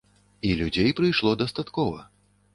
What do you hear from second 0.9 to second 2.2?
прыйшло дастаткова.